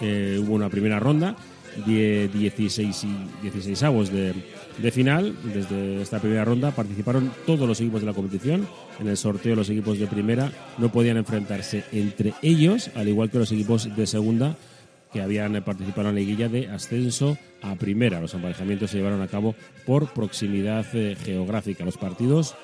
Hubo 0.00 0.54
una 0.54 0.70
primera 0.70 0.98
ronda 0.98 1.36
die- 1.86 2.28
16 2.28 3.04
y 3.04 3.42
16 3.42 3.82
avos 3.82 4.10
de, 4.12 4.32
de 4.78 4.90
final. 4.90 5.34
Desde 5.44 6.02
esta 6.02 6.18
primera 6.20 6.44
ronda 6.44 6.70
participaron 6.72 7.30
todos 7.46 7.66
los 7.68 7.80
equipos 7.80 8.00
de 8.00 8.06
la 8.06 8.12
competición. 8.14 8.66
En 9.00 9.08
el 9.08 9.16
sorteo 9.16 9.56
los 9.56 9.70
equipos 9.70 9.98
de 9.98 10.06
primera 10.06 10.52
no 10.78 10.90
podían 10.92 11.16
enfrentarse 11.16 11.84
entre 11.92 12.34
ellos, 12.42 12.90
al 12.94 13.08
igual 13.08 13.30
que 13.30 13.38
los 13.38 13.52
equipos 13.52 13.94
de 13.96 14.06
segunda 14.06 14.56
que 15.12 15.20
habían 15.20 15.60
participado 15.64 16.08
en 16.10 16.14
la 16.14 16.20
liguilla 16.20 16.48
de 16.48 16.68
ascenso 16.68 17.36
a 17.62 17.74
primera. 17.74 18.20
Los 18.20 18.34
emparejamientos 18.34 18.90
se 18.92 18.98
llevaron 18.98 19.20
a 19.22 19.26
cabo 19.26 19.56
por 19.84 20.12
proximidad 20.12 20.86
eh, 20.94 21.16
geográfica. 21.24 21.84
Los 21.84 21.96
partidos 21.96 22.54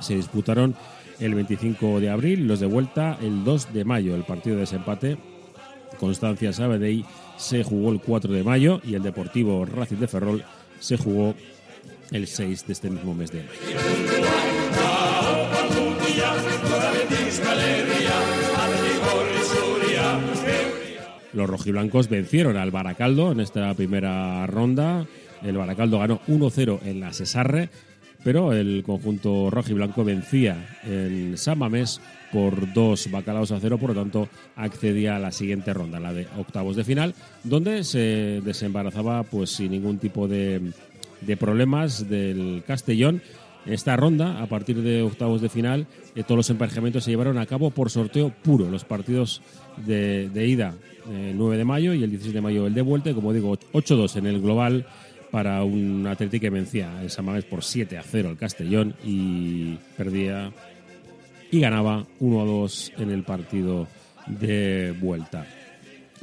se 0.00 0.16
disputaron 0.16 0.74
el 1.20 1.34
25 1.34 2.00
de 2.00 2.10
abril 2.10 2.46
los 2.46 2.60
de 2.60 2.66
vuelta 2.66 3.18
el 3.20 3.44
2 3.44 3.74
de 3.74 3.84
mayo. 3.84 4.14
El 4.14 4.22
partido 4.24 4.56
de 4.56 4.60
desempate 4.60 5.18
Constancia 5.96 6.52
Sabadell 6.52 7.04
se 7.36 7.64
jugó 7.64 7.92
el 7.92 8.00
4 8.00 8.32
de 8.32 8.42
mayo 8.42 8.80
y 8.84 8.94
el 8.94 9.02
Deportivo 9.02 9.64
Racing 9.64 9.96
de 9.96 10.08
Ferrol 10.08 10.44
se 10.80 10.96
jugó 10.96 11.34
el 12.10 12.26
6 12.26 12.66
de 12.66 12.72
este 12.72 12.90
mismo 12.90 13.14
mes 13.14 13.30
de 13.32 13.42
mayo. 13.42 13.50
Los 21.32 21.50
rojiblancos 21.50 22.08
vencieron 22.08 22.56
al 22.56 22.70
Baracaldo 22.70 23.30
en 23.32 23.40
esta 23.40 23.74
primera 23.74 24.46
ronda. 24.46 25.06
El 25.42 25.58
Baracaldo 25.58 25.98
ganó 25.98 26.20
1-0 26.28 26.80
en 26.86 27.00
la 27.00 27.12
Cesarre, 27.12 27.68
pero 28.26 28.52
el 28.52 28.82
conjunto 28.84 29.50
rojiblanco 29.50 30.02
vencía 30.02 30.80
en 30.84 31.38
San 31.38 31.60
Mamés 31.60 32.00
por 32.32 32.72
dos 32.72 33.08
bacalaos 33.08 33.52
a 33.52 33.60
cero, 33.60 33.78
por 33.78 33.90
lo 33.90 34.02
tanto 34.02 34.28
accedía 34.56 35.14
a 35.14 35.20
la 35.20 35.30
siguiente 35.30 35.72
ronda, 35.72 36.00
la 36.00 36.12
de 36.12 36.26
octavos 36.36 36.74
de 36.74 36.82
final, 36.82 37.14
donde 37.44 37.84
se 37.84 38.40
desembarazaba 38.44 39.22
pues 39.22 39.50
sin 39.50 39.70
ningún 39.70 39.98
tipo 39.98 40.26
de, 40.26 40.72
problemas 41.38 42.08
del 42.08 42.64
Castellón. 42.66 43.22
En 43.64 43.74
esta 43.74 43.94
ronda, 43.94 44.42
a 44.42 44.46
partir 44.46 44.82
de 44.82 45.02
octavos 45.02 45.40
de 45.40 45.48
final, 45.48 45.86
eh, 46.16 46.24
todos 46.24 46.38
los 46.38 46.50
emparejamientos 46.50 47.04
se 47.04 47.12
llevaron 47.12 47.38
a 47.38 47.46
cabo 47.46 47.70
por 47.70 47.90
sorteo 47.90 48.30
puro. 48.42 48.68
Los 48.68 48.84
partidos 48.84 49.40
de, 49.86 50.28
ida, 50.34 50.74
eh, 51.08 51.30
el 51.30 51.38
9 51.38 51.58
de 51.58 51.64
mayo 51.64 51.94
y 51.94 52.02
el 52.02 52.10
16 52.10 52.34
de 52.34 52.40
mayo 52.40 52.66
el 52.66 52.74
de 52.74 52.82
vuelta, 52.82 53.10
y 53.10 53.14
como 53.14 53.32
digo, 53.32 53.56
8-2 53.72 54.16
en 54.16 54.26
el 54.26 54.40
global 54.40 54.84
para 55.36 55.62
un 55.64 56.06
Atlético 56.06 56.40
que 56.44 56.48
vencía 56.48 56.90
en 57.02 57.10
San 57.10 57.26
Mamés 57.26 57.44
por 57.44 57.62
7 57.62 57.98
a 57.98 58.02
0 58.02 58.30
al 58.30 58.38
Castellón 58.38 58.94
y 59.04 59.74
perdía 59.94 60.50
y 61.50 61.60
ganaba 61.60 62.06
1 62.20 62.40
a 62.40 62.44
2 62.46 62.92
en 62.96 63.10
el 63.10 63.22
partido 63.22 63.86
de 64.26 64.94
vuelta. 64.98 65.44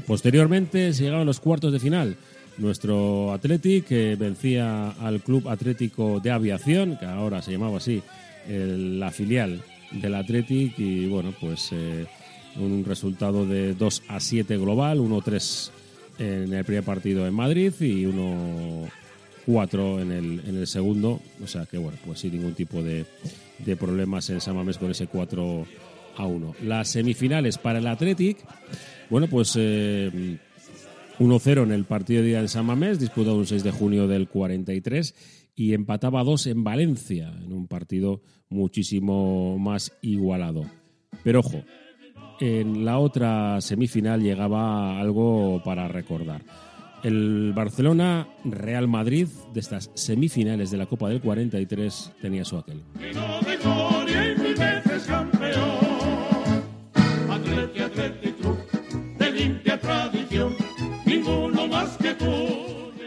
Posteriormente 0.08 0.92
se 0.94 1.04
llegaban 1.04 1.28
los 1.28 1.40
cuartos 1.40 1.72
de 1.72 1.80
final. 1.80 2.16
Nuestro 2.58 3.32
Athletic 3.34 3.88
vencía 4.18 4.90
al 4.90 5.22
Club 5.22 5.48
Atlético 5.48 6.20
de 6.20 6.32
Aviación, 6.32 6.98
que 6.98 7.06
ahora 7.06 7.44
se 7.44 7.52
llamaba 7.52 7.78
así, 7.78 8.02
el- 8.50 9.00
la 9.00 9.12
filial 9.12 9.62
del 9.92 10.16
Athletic, 10.16 10.74
y 10.80 11.06
bueno, 11.06 11.36
pues 11.40 11.70
eh, 11.72 12.08
un 12.60 12.84
resultado 12.84 13.46
de 13.46 13.76
2 13.76 14.02
a 14.08 14.20
7 14.20 14.58
global, 14.58 15.00
1-3 15.00 15.70
en 16.18 16.52
el 16.52 16.66
primer 16.66 16.84
partido 16.84 17.28
en 17.28 17.34
Madrid 17.36 17.72
y 17.80 18.06
1-4 19.48 20.02
en 20.02 20.12
el, 20.12 20.42
en 20.48 20.58
el 20.58 20.68
segundo. 20.68 21.20
O 21.44 21.48
sea 21.48 21.66
que 21.66 21.78
bueno, 21.78 21.98
pues 22.06 22.20
sin 22.20 22.34
ningún 22.34 22.54
tipo 22.54 22.82
de, 22.82 23.06
de 23.60 23.76
problemas 23.76 24.30
en 24.30 24.42
San 24.42 24.56
Mamés 24.56 24.78
con 24.78 24.92
ese 24.92 25.08
4 25.08 25.66
a 26.18 26.26
1. 26.26 26.56
Las 26.64 26.90
semifinales 26.90 27.58
para 27.58 27.80
el 27.80 27.88
Athletic, 27.88 28.38
bueno, 29.10 29.28
pues 29.28 29.54
eh, 29.58 30.38
1-0 31.20 31.64
en 31.64 31.72
el 31.72 31.86
partido 31.86 32.22
de 32.22 32.30
día 32.30 32.40
en 32.40 32.50
San 32.50 32.66
Mamés, 32.66 33.00
disputado 33.00 33.38
un 33.38 33.48
6 33.48 33.64
de 33.64 33.72
junio 33.72 34.08
del 34.08 34.28
43 34.28 35.16
y 35.56 35.74
empataba 35.74 36.24
2 36.24 36.48
en 36.48 36.64
Valencia, 36.64 37.34
en 37.44 37.54
un 37.54 37.68
partido 37.68 38.22
muchísimo 38.50 39.58
más 39.60 39.92
igualado. 40.02 40.66
Pero 41.24 41.40
ojo, 41.40 41.64
en 42.40 42.86
la 42.86 43.00
otra 43.00 43.62
semifinal 43.62 44.22
llegaba 44.22 45.00
algo 45.00 45.62
para 45.64 45.88
recordar. 45.88 46.42
El 47.04 47.52
Barcelona 47.54 48.28
Real 48.46 48.88
Madrid 48.88 49.28
de 49.54 49.60
estas 49.60 49.92
semifinales 49.94 50.72
de 50.72 50.78
la 50.78 50.86
Copa 50.86 51.10
del 51.10 51.20
43 51.20 52.14
tenía 52.22 52.46
su 52.46 52.58
aquel. 52.58 52.82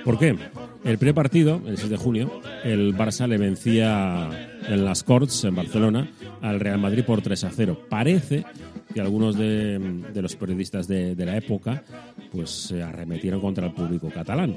¿Por 0.05 0.19
qué? 0.19 0.37
El 0.85 0.99
primer 0.99 1.15
partido, 1.15 1.61
el 1.67 1.79
6 1.79 1.91
de 1.91 1.97
junio, 1.97 2.41
el 2.63 2.95
Barça 2.95 3.27
le 3.27 3.39
vencía 3.39 4.31
en 4.69 4.85
las 4.85 5.03
Corts, 5.03 5.45
en 5.45 5.57
Barcelona, 5.57 6.09
al 6.43 6.61
Real 6.61 6.79
Madrid 6.79 7.03
por 7.05 7.23
3 7.23 7.45
a 7.45 7.51
0. 7.51 7.81
Parece 7.89 8.45
que 8.97 9.03
algunos 9.03 9.37
de, 9.37 9.79
los 10.15 10.37
periodistas 10.37 10.89
de, 10.89 11.15
la 11.19 11.37
época 11.37 11.85
pues 12.33 12.49
se 12.49 12.83
arremetieron 12.83 13.43
contra 13.43 13.67
el 13.67 13.75
público 13.75 14.09
catalán. 14.09 14.57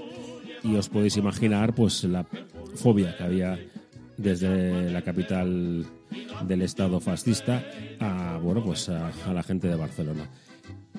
Y 0.63 0.75
os 0.75 0.87
podéis 0.87 1.17
imaginar 1.17 1.75
pues 1.75 2.05
la 2.05 2.25
fobia 2.75 3.17
que 3.17 3.23
había 3.25 3.59
desde 4.15 4.89
la 4.91 5.01
capital 5.01 5.85
del 6.47 6.61
Estado 6.61 7.01
fascista 7.01 7.65
a, 7.99 8.39
bueno, 8.41 8.63
pues 8.63 8.87
a, 8.87 9.09
a 9.09 9.33
la 9.33 9.43
gente 9.43 9.67
de 9.67 9.75
Barcelona 9.75 10.29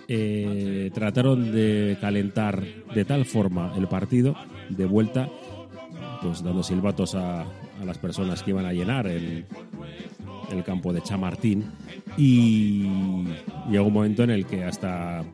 eh, 0.07 0.91
trataron 0.93 1.51
de 1.51 1.97
calentar 1.99 2.63
de 2.95 3.05
tal 3.07 3.25
forma 3.25 3.73
el 3.75 3.89
partido 3.89 4.35
de 4.69 4.85
vuelta, 4.85 5.31
pues 6.21 6.43
dando 6.43 6.63
silbatos 6.63 7.15
a, 7.15 7.41
a 7.41 7.85
las 7.87 7.97
personas 7.97 8.43
que 8.43 8.51
iban 8.51 8.67
a 8.67 8.75
llenar 8.75 9.07
el, 9.07 9.47
el 10.51 10.65
campo 10.65 10.93
de 10.93 11.03
Chamartín 11.03 11.65
y 12.17 13.25
llegó 13.71 13.87
un 13.87 13.93
momento 13.93 14.23
en 14.23 14.31
el 14.31 14.47
que 14.47 14.65
hasta 14.65 15.25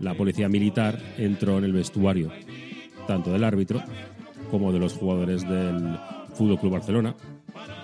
la 0.00 0.14
policía 0.14 0.48
militar 0.48 0.98
entró 1.18 1.58
en 1.58 1.64
el 1.64 1.72
vestuario, 1.72 2.30
tanto 3.06 3.32
del 3.32 3.44
árbitro 3.44 3.82
como 4.50 4.72
de 4.72 4.78
los 4.78 4.94
jugadores 4.94 5.48
del 5.48 5.98
Fútbol 6.34 6.58
Club 6.58 6.72
Barcelona, 6.72 7.14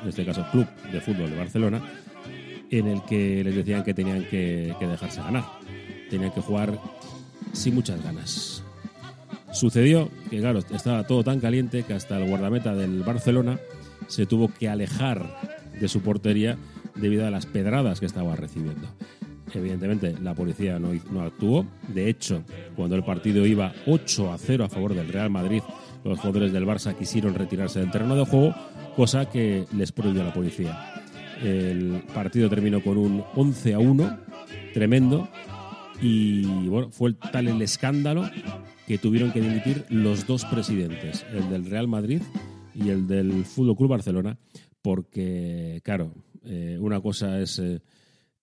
en 0.03 0.09
este 0.09 0.25
caso 0.25 0.45
Club 0.51 0.67
de 0.93 1.01
Fútbol 1.01 1.31
de 1.31 1.37
Barcelona, 1.37 1.83
en 2.71 2.89
el 2.89 3.03
que 3.05 3.45
les 3.45 3.55
decían 3.55 3.85
que 3.85 3.95
tenían 3.95 4.25
que, 4.25 4.75
que 4.79 4.87
dejarse 4.87 5.21
ganar, 5.21 5.45
tenían 6.11 6.33
que 6.33 6.41
jugar 6.41 6.79
sin 7.53 7.75
muchas 7.75 8.03
ganas. 8.03 8.63
Sucedió 9.53 10.11
que, 10.29 10.41
claro, 10.41 10.59
estaba 10.59 11.07
todo 11.07 11.25
tan 11.25 11.41
caliente 11.41 11.83
que 11.83 11.95
hasta 11.95 12.19
el 12.19 12.29
guardameta 12.29 12.75
del 12.75 13.03
Barcelona 13.03 13.59
se 14.07 14.27
tuvo 14.27 14.49
que 14.49 14.69
alejar 14.69 15.41
de 15.81 15.89
su 15.89 16.01
portería 16.01 16.57
debido 16.97 17.27
a 17.27 17.31
las 17.31 17.47
pedradas 17.47 18.01
que 18.01 18.07
estaba 18.07 18.37
recibiendo. 18.37 18.89
Evidentemente, 19.55 20.15
la 20.23 20.35
policía 20.35 20.79
no, 20.79 21.23
actuó. 21.23 21.67
De 21.89 22.09
hecho, 22.09 22.43
cuando 22.75 22.97
el 22.97 23.05
partido 23.05 23.47
iba 23.47 23.73
8 23.87 24.33
a 24.33 24.39
0 24.39 24.65
a 24.65 24.69
favor 24.69 24.95
del 24.95 25.09
Real 25.09 25.31
Madrid, 25.31 25.63
los 26.05 26.19
jugadores 26.19 26.53
del 26.53 26.67
Barça 26.67 26.97
quisieron 26.97 27.35
retirarse 27.35 27.81
del 27.81 27.91
terreno 27.91 28.17
de 28.17 28.27
juego, 28.27 28.55
cosa 28.95 29.31
que 29.31 29.65
les 29.75 29.93
prohibió 29.93 30.25
la 30.25 30.33
policía. 30.33 30.95
El 31.43 32.03
partido 32.15 32.49
terminó 32.49 32.83
con 32.83 32.99
un 32.99 33.25
11 33.35 33.75
a 33.75 33.79
1, 33.79 34.19
tremendo, 34.75 35.29
y 36.01 36.69
bueno, 36.69 36.91
fue 36.91 37.15
tal 37.15 37.49
el 37.49 37.63
escándalo 37.63 38.29
que 38.87 38.99
tuvieron 38.99 39.33
que 39.33 39.41
dimitir 39.41 39.85
los 39.89 40.27
dos 40.27 40.45
presidentes, 40.45 41.25
el 41.33 41.49
del 41.51 41.67
Real 41.67 41.89
Madrid 41.89 42.23
y 42.75 42.91
el 42.91 43.07
del 43.07 43.45
Fútbol 43.45 43.77
Club 43.77 43.91
Barcelona, 43.91 44.39
porque, 44.83 45.81
claro, 45.83 46.13
eh, 46.47 46.79
una 46.81 47.01
cosa 47.01 47.41
es 47.41 47.59
eh, 47.59 47.81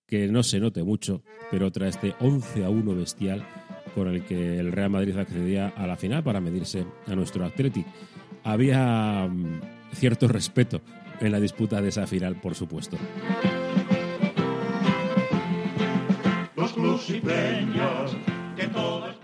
que 0.06 0.28
no 0.28 0.44
se 0.44 0.60
note 0.60 0.84
mucho, 0.84 1.24
pero 1.50 1.68
otra 1.68 1.88
este 1.88 2.14
11 2.20 2.66
a 2.66 2.70
1 2.70 2.96
bestial 2.96 3.46
con 3.96 4.08
el 4.08 4.24
que 4.24 4.60
el 4.60 4.72
Real 4.72 4.90
Madrid 4.90 5.18
accedía 5.18 5.70
a 5.70 5.88
la 5.88 5.98
final 5.98 6.24
para 6.24 6.42
medirse 6.42 6.86
a 7.08 7.16
nuestro 7.16 7.46
Athletic. 7.46 7.86
Había 8.44 9.28
mm, 9.28 9.62
cierto 9.94 10.28
respeto 10.28 10.82
en 11.20 11.32
la 11.32 11.40
disputa 11.40 11.82
de 11.82 11.90
esa 11.90 12.08
final, 12.08 12.40
por 12.42 12.56
supuesto. 12.56 12.98
Los 16.56 16.74
clusipeños, 16.74 18.16
que 18.56 18.68
todo 18.68 19.10
es 19.10 19.16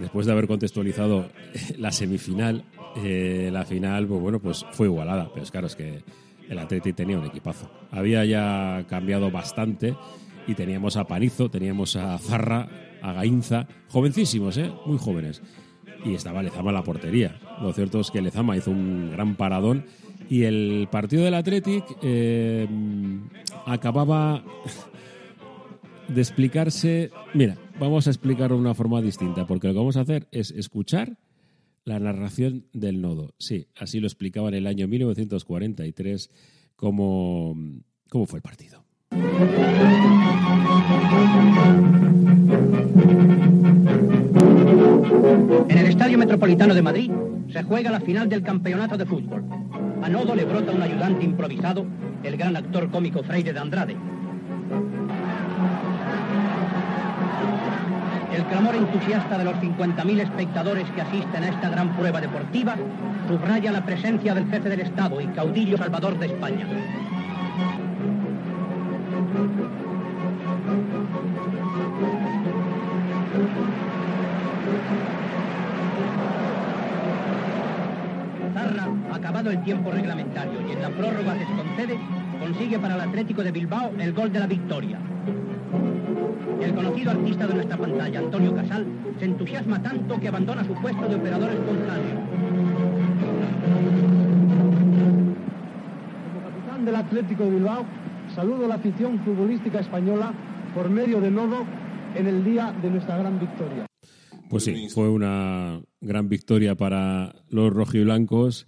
Después 0.00 0.26
de 0.26 0.32
haber 0.32 0.46
contextualizado 0.46 1.30
la 1.78 1.90
semifinal, 1.90 2.64
eh, 2.96 3.48
la 3.52 3.64
final, 3.64 4.06
pues 4.06 4.20
bueno, 4.20 4.40
pues 4.40 4.64
fue 4.72 4.86
igualada. 4.86 5.30
Pero 5.32 5.42
es 5.42 5.50
claro, 5.50 5.66
es 5.66 5.76
que 5.76 6.02
el 6.48 6.58
Atleti 6.58 6.92
tenía 6.92 7.18
un 7.18 7.26
equipazo. 7.26 7.70
Había 7.90 8.24
ya 8.24 8.84
cambiado 8.88 9.30
bastante 9.30 9.96
y 10.46 10.54
teníamos 10.54 10.96
a 10.96 11.04
Panizo, 11.04 11.50
teníamos 11.50 11.96
a 11.96 12.18
Zarra, 12.18 12.68
a 13.02 13.12
Gainza, 13.12 13.66
jovencísimos, 13.88 14.56
¿eh? 14.58 14.70
muy 14.86 14.98
jóvenes. 14.98 15.42
Y 16.04 16.14
estaba 16.14 16.42
Lezama 16.42 16.70
en 16.70 16.74
la 16.74 16.84
portería. 16.84 17.38
Lo 17.60 17.72
cierto 17.72 18.00
es 18.00 18.10
que 18.10 18.22
Lezama 18.22 18.56
hizo 18.56 18.70
un 18.70 19.10
gran 19.10 19.34
paradón 19.34 19.86
y 20.28 20.44
el 20.44 20.88
partido 20.90 21.24
del 21.24 21.34
Athletic 21.34 21.84
eh, 22.02 22.68
acababa 23.64 24.44
de 26.08 26.20
explicarse. 26.20 27.10
Mira, 27.34 27.56
vamos 27.80 28.06
a 28.06 28.10
explicarlo 28.10 28.56
de 28.56 28.62
una 28.62 28.74
forma 28.74 29.00
distinta, 29.00 29.46
porque 29.46 29.68
lo 29.68 29.74
que 29.74 29.78
vamos 29.78 29.96
a 29.96 30.02
hacer 30.02 30.28
es 30.30 30.50
escuchar 30.52 31.16
la 31.86 32.00
narración 32.00 32.66
del 32.72 33.00
nodo. 33.00 33.34
Sí, 33.38 33.68
así 33.76 34.00
lo 34.00 34.08
explicaba 34.08 34.48
en 34.48 34.54
el 34.54 34.66
año 34.66 34.88
1943 34.88 36.30
cómo, 36.74 37.56
cómo 38.10 38.26
fue 38.26 38.40
el 38.40 38.42
partido. 38.42 38.84
En 45.68 45.78
el 45.78 45.86
Estadio 45.86 46.18
Metropolitano 46.18 46.74
de 46.74 46.82
Madrid 46.82 47.10
se 47.52 47.62
juega 47.62 47.92
la 47.92 48.00
final 48.00 48.28
del 48.28 48.42
campeonato 48.42 48.98
de 48.98 49.06
fútbol. 49.06 49.44
A 50.02 50.08
Nodo 50.08 50.34
le 50.34 50.44
brota 50.44 50.72
un 50.72 50.82
ayudante 50.82 51.24
improvisado, 51.24 51.86
el 52.24 52.36
gran 52.36 52.56
actor 52.56 52.90
cómico 52.90 53.22
Freire 53.22 53.52
de 53.52 53.60
Andrade. 53.60 53.96
El 58.36 58.44
clamor 58.44 58.74
entusiasta 58.74 59.38
de 59.38 59.44
los 59.44 59.54
50.000 59.54 60.20
espectadores 60.20 60.84
que 60.90 61.00
asisten 61.00 61.42
a 61.42 61.48
esta 61.48 61.70
gran 61.70 61.96
prueba 61.96 62.20
deportiva 62.20 62.76
subraya 63.26 63.72
la 63.72 63.82
presencia 63.82 64.34
del 64.34 64.46
jefe 64.50 64.68
del 64.68 64.80
Estado 64.80 65.22
y 65.22 65.26
caudillo 65.28 65.78
salvador 65.78 66.18
de 66.18 66.26
España. 66.26 66.66
Zarra, 78.52 78.88
acabado 79.14 79.50
el 79.50 79.64
tiempo 79.64 79.90
reglamentario 79.90 80.60
y 80.68 80.72
en 80.72 80.82
la 80.82 80.90
prórroga 80.90 81.38
que 81.38 81.46
se 81.46 81.52
concede, 81.52 81.98
consigue 82.38 82.78
para 82.78 82.96
el 82.96 83.00
Atlético 83.00 83.42
de 83.42 83.52
Bilbao 83.52 83.92
el 83.98 84.12
gol 84.12 84.30
de 84.30 84.40
la 84.40 84.46
victoria. 84.46 84.98
El 86.60 86.74
conocido 86.74 87.10
artista 87.10 87.46
de 87.46 87.54
nuestra 87.54 87.76
pantalla, 87.76 88.18
Antonio 88.18 88.54
Casal, 88.54 88.86
se 89.18 89.24
entusiasma 89.24 89.82
tanto 89.82 90.18
que 90.18 90.28
abandona 90.28 90.64
su 90.64 90.74
puesto 90.74 91.06
de 91.08 91.14
operador 91.14 91.50
espontáneo. 91.50 92.20
Como 96.32 96.40
capitán 96.42 96.84
del 96.84 96.96
Atlético 96.96 97.44
de 97.44 97.50
Bilbao, 97.50 97.84
saludo 98.34 98.64
a 98.64 98.68
la 98.68 98.74
afición 98.76 99.18
futbolística 99.20 99.80
española 99.80 100.32
por 100.74 100.90
medio 100.90 101.20
de 101.20 101.30
nodo 101.30 101.64
en 102.14 102.26
el 102.26 102.44
día 102.44 102.74
de 102.82 102.90
nuestra 102.90 103.16
gran 103.18 103.38
victoria. 103.38 103.86
Pues 104.48 104.64
sí, 104.64 104.88
fue 104.88 105.08
una 105.08 105.80
gran 106.00 106.28
victoria 106.28 106.76
para 106.76 107.34
los 107.48 107.72
rojiblancos, 107.72 108.66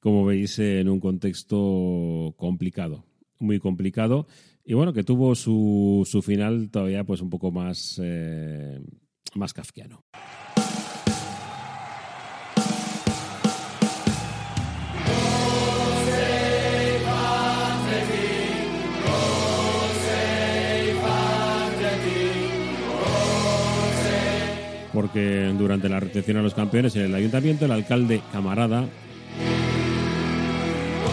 como 0.00 0.24
veis, 0.24 0.58
en 0.58 0.88
un 0.88 0.98
contexto 1.00 2.34
complicado, 2.36 3.04
muy 3.38 3.60
complicado, 3.60 4.26
y 4.64 4.74
bueno, 4.74 4.92
que 4.92 5.04
tuvo 5.04 5.34
su, 5.34 6.06
su 6.08 6.22
final 6.22 6.70
todavía 6.70 7.04
pues 7.04 7.20
un 7.20 7.30
poco 7.30 7.50
más, 7.50 8.00
eh, 8.02 8.80
más 9.34 9.52
kafkiano. 9.52 10.04
porque 24.92 25.54
durante 25.56 25.88
la 25.88 25.98
recepción 25.98 26.36
a 26.36 26.42
los 26.42 26.52
campeones 26.52 26.94
en 26.94 27.02
el 27.02 27.14
ayuntamiento, 27.14 27.64
el 27.64 27.70
alcalde 27.70 28.20
camarada 28.32 28.86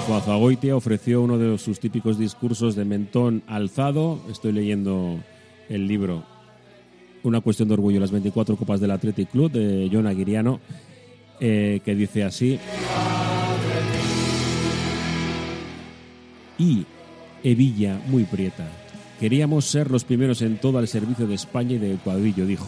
Coazagoitia 0.08 0.74
ofreció 0.74 1.22
uno 1.22 1.38
de 1.38 1.58
sus 1.58 1.82
típicos 1.82 2.18
discursos 2.18 2.78
de 2.78 2.86
mentón 2.86 3.44
alzado. 3.46 4.22
Estoy 4.32 4.54
leyendo 4.54 5.20
el 5.68 5.86
libro 5.86 6.24
Una 7.24 7.42
cuestión 7.42 7.68
de 7.68 7.74
orgullo, 7.74 8.00
las 8.00 8.12
24 8.12 8.56
copas 8.56 8.80
del 8.80 8.92
Athletic 8.92 9.30
Club 9.30 9.52
de 9.52 9.90
John 9.92 10.08
Aguiriano, 10.08 10.62
eh, 11.42 11.82
que 11.84 11.94
dice 11.94 12.24
así. 12.24 12.58
Y 16.58 16.86
Evilla 17.44 18.00
muy 18.08 18.24
prieta. 18.24 18.66
Queríamos 19.20 19.66
ser 19.66 19.92
los 19.92 20.06
primeros 20.06 20.42
en 20.42 20.58
todo 20.58 20.78
al 20.78 20.88
servicio 20.88 21.28
de 21.28 21.36
España 21.36 21.74
y 21.74 21.80
del 21.80 21.98
cuadrillo, 21.98 22.46
dijo. 22.46 22.68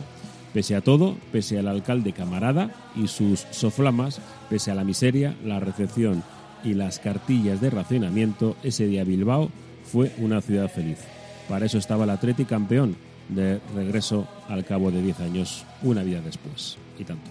Pese 0.54 0.75
a 0.75 0.82
todo, 0.82 1.15
pese 1.32 1.58
al 1.58 1.69
alcalde 1.69 2.12
camarada 2.12 2.91
y 2.97 3.08
sus 3.08 3.45
soflamas, 3.52 4.19
pese 4.49 4.71
a 4.71 4.75
la 4.75 4.84
miseria, 4.84 5.38
la 5.45 5.62
recepción 5.62 6.21
y 6.63 6.74
las 6.74 7.00
cartillas 7.00 7.62
de 7.62 7.69
racionamiento, 7.69 8.56
ese 8.63 8.88
día 8.88 9.04
Bilbao 9.04 9.50
fue 9.84 10.12
una 10.17 10.41
ciudad 10.41 10.69
feliz. 10.69 11.00
Para 11.48 11.65
eso 11.65 11.78
estaba 11.78 12.04
el 12.04 12.12
Atleti 12.12 12.45
campeón 12.45 12.95
de 13.28 13.60
regreso 13.76 14.28
al 14.48 14.65
cabo 14.65 14.91
de 14.91 15.02
10 15.02 15.19
años, 15.22 15.65
una 15.84 16.04
vida 16.04 16.22
después. 16.22 16.78
Y 16.98 17.04
tanto. 17.04 17.30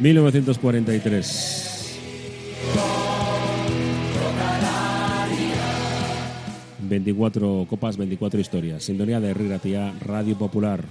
1943. 0.00 1.76
24 6.88 7.66
copas, 7.68 7.96
24 7.96 8.40
historias. 8.40 8.84
Sintonía 8.84 9.20
de 9.20 9.34
Riratía, 9.34 9.92
Radio 10.00 10.36
Popular. 10.36 10.84